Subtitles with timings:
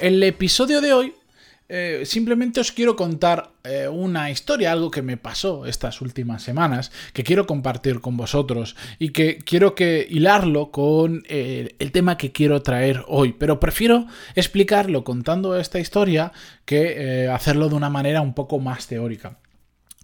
[0.00, 1.14] El episodio de hoy
[1.68, 6.92] eh, simplemente os quiero contar eh, una historia, algo que me pasó estas últimas semanas,
[7.12, 12.30] que quiero compartir con vosotros y que quiero que hilarlo con eh, el tema que
[12.30, 13.32] quiero traer hoy.
[13.32, 14.06] Pero prefiero
[14.36, 16.32] explicarlo contando esta historia
[16.64, 19.38] que hacerlo de una manera un poco más teórica.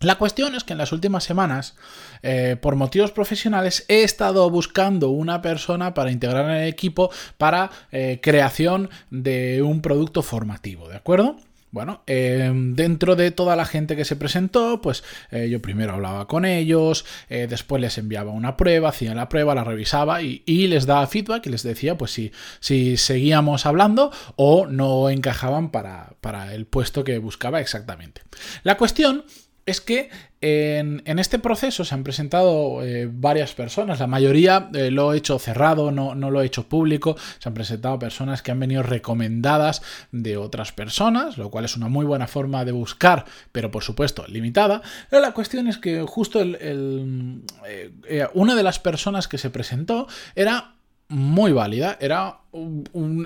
[0.01, 1.77] La cuestión es que en las últimas semanas,
[2.23, 7.70] eh, por motivos profesionales, he estado buscando una persona para integrar en el equipo para
[7.93, 11.37] eh, creación de un producto formativo, ¿de acuerdo?
[11.70, 16.29] Bueno, em, dentro de toda la gente que se presentó, pues eh, yo primero hablaba
[16.29, 21.08] con ellos, después les enviaba una prueba, hacía la prueba, la revisaba y, les daba
[21.08, 26.67] feedback y les decía pues si, si seguíamos hablando o no encajaban para, para el
[26.67, 28.23] puesto que buscaba exactamente.
[28.62, 29.25] La cuestión
[29.67, 30.11] es que
[30.47, 35.39] en, este proceso se han presentado eh, varias personas, la mayoría eh, lo he hecho
[35.39, 39.81] cerrado, no, no, lo he hecho público, se han presentado personas que han venido recomendadas
[40.12, 44.27] de otras personas, lo cual es una muy buena forma de buscar, pero por supuesto
[44.29, 44.83] limitada.
[45.09, 50.09] Pero la cuestión es que justo el, eh, una de las personas que se presentó
[50.35, 50.73] era
[51.08, 52.38] muy válida, era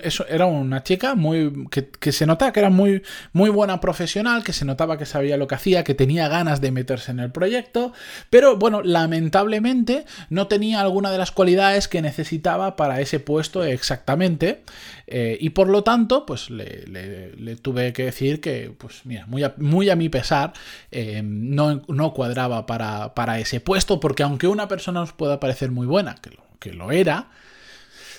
[0.02, 4.52] eso, era una chica muy que, se notaba que era muy, muy buena profesional, que
[4.52, 7.92] se notaba que sabía lo que hacía, que tenía ganas de meterse en el proyecto,
[8.30, 14.64] pero bueno, lamentablemente no tenía alguna de las cualidades que necesitaba para ese puesto exactamente,
[15.06, 19.54] eh, y por lo tanto, pues le, tuve que decir que, pues mira, muy a,
[19.58, 20.52] muy a mi pesar,
[20.90, 25.70] eh, no, no, cuadraba para, para, ese puesto, porque aunque una persona nos pueda parecer
[25.70, 27.28] muy buena, que que lo era,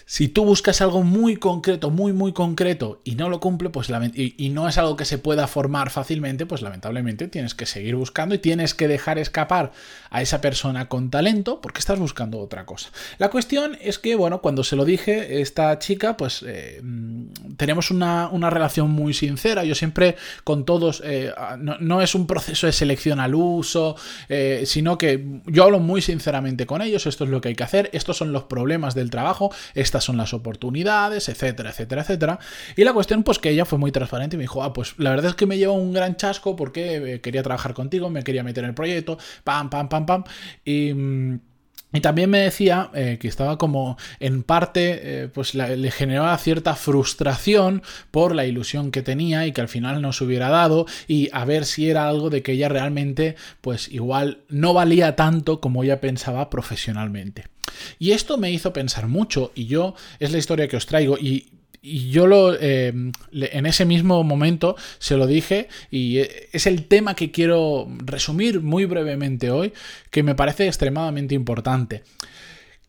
[0.10, 4.50] si tú buscas algo muy concreto, muy, muy concreto y no lo cumple, pues y,
[4.50, 8.40] no es algo que se pueda formar fácilmente, pues lamentablemente tienes que seguir buscando y
[8.40, 9.72] tienes que dejar escapar
[10.10, 12.90] a esa persona con talento porque estás buscando otra cosa.
[13.20, 16.82] La cuestión es que, bueno, cuando se lo dije, esta chica, pues eh,
[17.58, 19.64] tenemos una, relación muy sincera.
[19.64, 23.96] Yo siempre con todos, eh, no, es un proceso de selección al uso,
[24.28, 27.64] eh, sino que yo hablo muy sinceramente con ellos, esto es lo que hay que
[27.64, 32.40] hacer, estos son los problemas del trabajo, esta son las oportunidades, etcétera, etcétera, etcétera.
[32.76, 35.12] Y la cuestión, pues que ella fue muy transparente y me dijo, ah, pues la
[35.12, 38.44] verdad es que me lleva un gran chasco porque eh, quería trabajar contigo, me quería
[38.44, 40.24] meter en el proyecto, pam, pam, pam, pam.
[40.66, 40.94] Y...
[40.94, 41.40] Mm,
[41.92, 46.76] y también me decía eh, que estaba como en parte, eh, pues le generaba cierta
[46.76, 47.82] frustración
[48.12, 51.46] por la ilusión que tenía y que al final no se hubiera dado y a
[51.46, 56.00] ver si era algo de que ella realmente, pues igual no valía tanto como ella
[56.00, 57.46] pensaba profesionalmente.
[57.98, 61.50] Y esto me hizo pensar mucho y yo es la historia que os traigo y
[61.82, 67.32] yo lo eh, en ese mismo momento se lo dije y es el tema que
[67.32, 69.74] quiero resumir muy brevemente hoy,
[70.12, 72.04] que me parece extremadamente importante.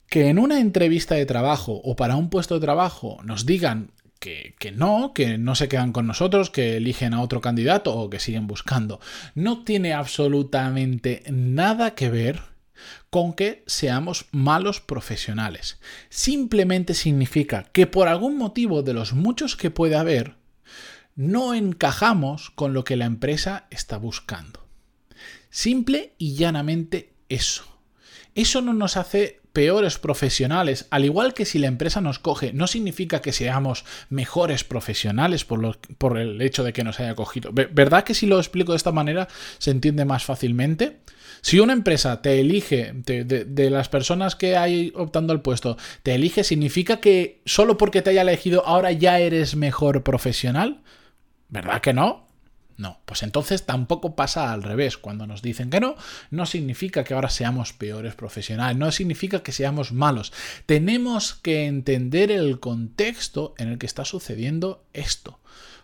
[0.08, 4.54] Que en una entrevista de trabajo o para un puesto de trabajo nos digan que,
[4.58, 8.18] que, no, que no se quedan con nosotros, que eligen a otro candidato o que
[8.18, 9.00] siguen buscando.
[9.36, 12.40] No tiene absolutamente nada que ver
[13.10, 15.80] con que seamos malos profesionales.
[16.08, 20.36] Simplemente significa que por algún motivo de los muchos que puede haber,
[21.16, 24.66] no encajamos con lo que la empresa está buscando.
[25.50, 27.64] Simple y llanamente eso.
[28.34, 32.66] Eso no nos hace peores profesionales, al igual que si la empresa nos coge, no
[32.66, 37.50] significa que seamos mejores profesionales por, por el hecho de que nos haya cogido.
[37.52, 39.28] ¿Verdad que si lo explico de esta manera
[39.58, 41.00] se entiende más fácilmente?
[41.42, 46.44] Si una empresa te elige, de, las personas que hay optando al puesto, te elige,
[46.44, 50.82] ¿significa que solo porque te haya elegido ahora ya eres mejor profesional?
[51.48, 52.26] ¿Verdad que no?
[52.80, 54.96] No, pues entonces tampoco pasa al revés.
[54.96, 55.96] Cuando nos dicen que no,
[56.30, 60.32] no significa que ahora seamos peores profesionales, no significa que seamos malos.
[60.64, 65.40] Tenemos que entender el contexto en el que está sucediendo esto.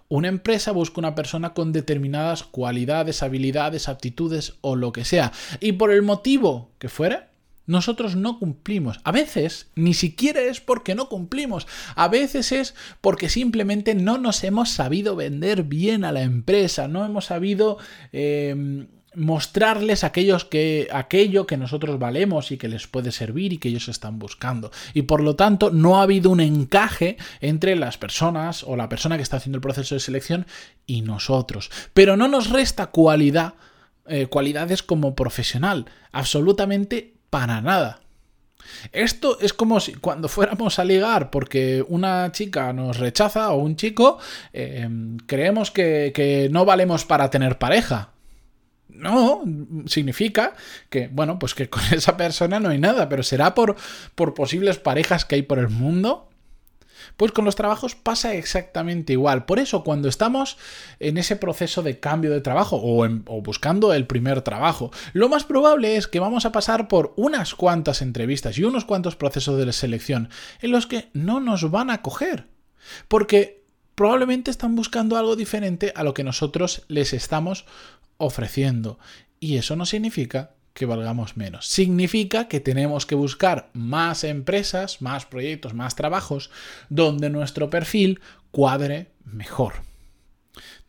[0.09, 5.33] Una empresa busca una persona con determinadas cualidades, habilidades, aptitudes o lo que sea.
[5.61, 7.29] Y por el motivo que fuera,
[7.67, 9.01] nosotros no cumplimos.
[9.05, 11.67] A veces ni siquiera es porque no cumplimos.
[11.95, 16.89] A veces es porque simplemente no nos hemos sabido vender bien a la empresa.
[16.89, 17.79] No hemos sabido...
[18.13, 23.69] Em, mostrarles aquellos que, aquello que nosotros valemos y que les puede servir y que
[23.69, 24.71] ellos están buscando.
[24.93, 29.17] Y por lo tanto, no ha habido un encaje entre las personas o la persona
[29.17, 30.47] que está haciendo el proceso de selección
[30.87, 31.71] y nosotros.
[31.95, 33.55] Pero no nos resta cualidad,
[34.07, 35.87] eh, cualidades como profesional.
[36.13, 38.01] Absolutamente para nada.
[38.93, 43.77] Esto es como si cuando fuéramos a ligar porque una chica nos rechaza o un
[43.77, 44.19] chico,
[44.53, 44.89] eh,
[45.27, 48.11] creemos que no valemos para tener pareja.
[48.99, 49.43] No,
[49.87, 50.55] significa
[50.89, 53.77] que, bueno, pues que con esa persona no hay nada, pero será por,
[54.15, 56.29] por posibles parejas que hay por el mundo.
[57.17, 59.45] Pues con los trabajos pasa exactamente igual.
[59.45, 60.59] Por eso cuando estamos
[61.01, 63.09] en ese proceso de cambio de trabajo o,
[63.43, 68.03] buscando el primer trabajo, lo más probable es que vamos a pasar por unas cuantas
[68.03, 70.31] entrevistas y unos cuantos procesos de selección
[70.61, 72.49] en los que no nos van a coger.
[73.09, 73.65] Porque
[73.95, 77.67] probablemente están buscando algo diferente a lo que nosotros les estamos
[78.19, 78.99] ofreciendo.
[79.41, 81.67] Y eso no significa que valgamos menos.
[81.67, 86.51] Significa que tenemos que buscar más empresas, más proyectos, más trabajos
[86.91, 88.21] donde nuestro perfil
[88.51, 89.73] cuadre mejor.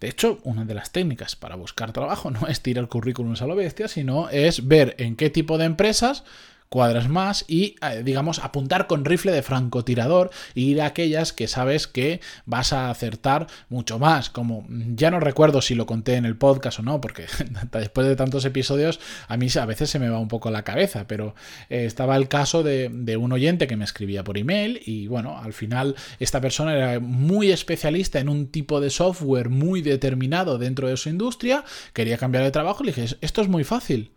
[0.01, 3.55] De hecho, una de las técnicas para buscar trabajo no es tirar currículums a lo
[3.55, 6.25] bestia, sino es ver en qué tipo de empresas
[6.69, 11.47] cuadras más y, eh, digamos, apuntar con rifle de francotirador e ir a aquellas que
[11.47, 14.29] sabes que vas a acertar mucho más.
[14.29, 17.25] Como ya no recuerdo si lo conté en el podcast o no, porque
[17.71, 21.07] después de tantos episodios a mí a veces se me va un poco la cabeza,
[21.07, 21.35] pero
[21.69, 25.39] eh, estaba el caso de, de un oyente que me escribía por email y bueno,
[25.39, 30.87] al final esta persona era muy especialista en un tipo de software muy determinado dentro
[30.87, 34.11] de su industria, quería cambiar de trabajo y le dije, esto es muy fácil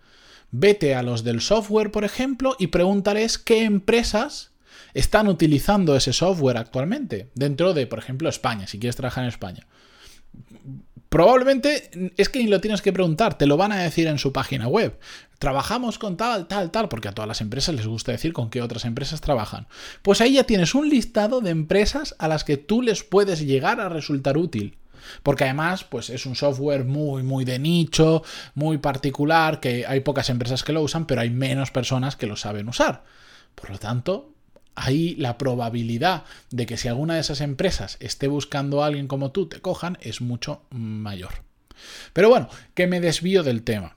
[0.52, 4.50] Vete a los del software, por ejemplo, y pregúntales qué empresas
[4.94, 9.66] están utilizando ese software actualmente dentro de, por ejemplo, España, si quieres trabajar en España.
[11.08, 14.32] Probablemente es que ni lo tienes que preguntar, te lo van a decir en su
[14.32, 14.96] página web.
[15.40, 18.62] Trabajamos con tal, tal, tal, porque a todas las empresas les gusta decir con qué
[18.62, 19.66] otras empresas trabajan.
[20.02, 23.80] Pues ahí ya tienes un listado de empresas a las que tú les puedes llegar
[23.80, 24.78] a resultar útil.
[25.22, 28.22] Porque además, pues es un software muy, muy de nicho,
[28.54, 32.36] muy particular, que hay pocas empresas que lo usan, pero hay menos personas que lo
[32.36, 33.04] saben usar.
[33.54, 34.32] Por lo tanto,
[34.74, 39.30] ahí la probabilidad de que si alguna de esas empresas esté buscando a alguien como
[39.30, 41.44] tú te cojan es mucho mayor.
[42.12, 43.96] Pero bueno, que me desvío del tema.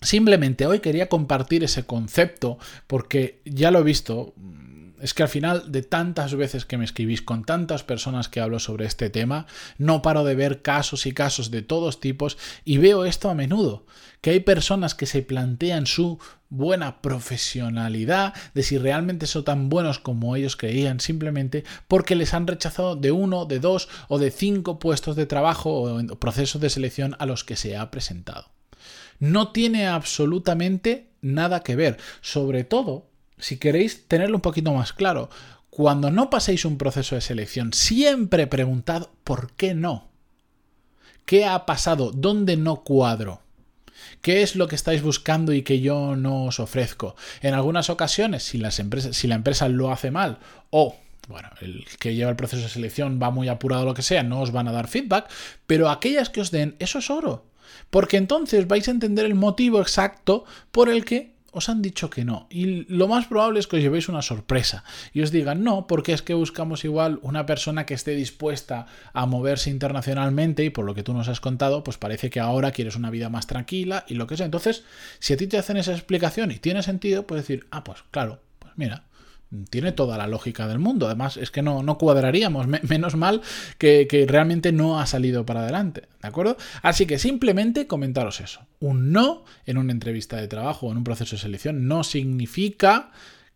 [0.00, 4.32] Simplemente hoy quería compartir ese concepto porque ya lo he visto,
[5.00, 8.58] es que al final de tantas veces que me escribís con tantas personas que hablo
[8.58, 9.46] sobre este tema,
[9.78, 13.86] no paro de ver casos y casos de todos tipos y veo esto a menudo,
[14.20, 16.18] que hay personas que se plantean su
[16.50, 22.46] buena profesionalidad, de si realmente son tan buenos como ellos creían, simplemente porque les han
[22.46, 27.16] rechazado de uno, de dos o de cinco puestos de trabajo o procesos de selección
[27.18, 28.50] a los que se ha presentado.
[29.18, 33.07] No tiene absolutamente nada que ver, sobre todo
[33.38, 35.30] si queréis tenerlo un poquito más claro,
[35.70, 40.08] cuando no paséis un proceso de selección, siempre preguntad por qué no.
[41.24, 42.10] ¿Qué ha pasado?
[42.10, 43.42] ¿Dónde no cuadro?
[44.22, 47.14] ¿Qué es lo que estáis buscando y que yo no os ofrezco?
[47.42, 50.38] En algunas ocasiones, si, las empresas, si la empresa lo hace mal
[50.70, 50.96] o
[51.28, 54.40] bueno, el que lleva el proceso de selección va muy apurado lo que sea, no
[54.40, 55.28] os van a dar feedback,
[55.66, 57.44] pero aquellas que os den, eso es oro.
[57.90, 62.24] Porque entonces vais a entender el motivo exacto por el que os han dicho que
[62.24, 62.46] no.
[62.50, 66.12] Y lo más probable es que os llevéis una sorpresa y os digan no, porque
[66.12, 70.94] es que buscamos igual una persona que esté dispuesta a moverse internacionalmente y por lo
[70.94, 74.14] que tú nos has contado, pues parece que ahora quieres una vida más tranquila y
[74.14, 74.46] lo que sea.
[74.46, 74.84] Entonces,
[75.18, 78.40] si a ti te hacen esa explicación y tiene sentido, puedes decir, ah, pues claro,
[78.58, 79.04] pues mira,
[79.70, 81.06] tiene toda la lógica del mundo.
[81.06, 82.66] Además, es que no, no cuadraríamos.
[82.66, 83.42] menos mal
[83.78, 86.02] que, que, realmente no ha salido para adelante.
[86.22, 86.56] ¿De acuerdo?
[86.82, 88.60] Así que simplemente comentaros eso.
[88.80, 93.10] Un no en una entrevista de trabajo o en un proceso de selección no significa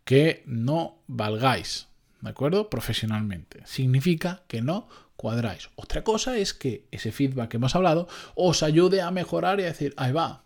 [0.04, 1.88] que no valgáis.
[2.20, 2.70] ¿De acuerdo?
[2.70, 3.62] Profesionalmente.
[3.64, 5.70] Significa que no cuadráis.
[5.76, 9.66] Otra cosa es que ese feedback que hemos hablado os ayude a mejorar y a
[9.66, 10.44] decir, ahí va,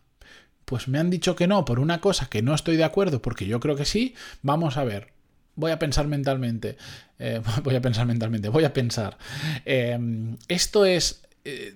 [0.67, 3.47] pues me han dicho que no por una cosa que no estoy de acuerdo porque
[3.47, 5.13] yo creo que sí, vamos a ver,
[5.57, 6.77] voy a pensar mentalmente,
[7.19, 9.19] eh, voy a pensar mentalmente, voy a pensar,
[9.65, 11.75] em, esto es, eh,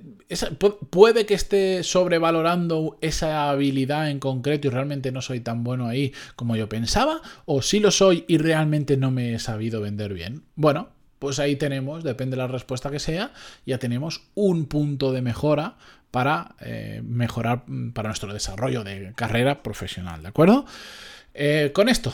[0.91, 6.13] puede que esté sobrevalorando esa habilidad en concreto y realmente no soy tan bueno ahí
[6.37, 10.43] como yo pensaba, o si lo soy y realmente no me he sabido vender bien.
[10.57, 13.33] Bueno, pues ahí tenemos, depende de la respuesta que sea,
[13.67, 15.77] ya tenemos un punto de mejora
[16.11, 20.67] para eh, mejorar para nuestro desarrollo de carrera profesional, ¿de acuerdo?
[21.73, 22.13] con esto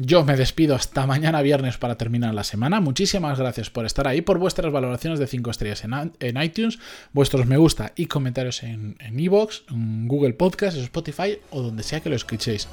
[0.00, 2.80] Yo me despido hasta mañana viernes para terminar la semana.
[2.80, 6.78] Muchísimas gracias por estar ahí, por vuestras valoraciones de 5 estrellas en, iTunes,
[7.12, 12.00] vuestros me gusta y comentarios en Evox, en, en Google Podcast, Spotify o donde sea
[12.00, 12.68] que lo escuchéis.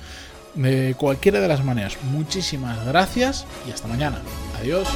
[0.53, 4.21] De cualquiera de las maneras, muchísimas gracias y hasta mañana.
[4.61, 4.87] Adiós.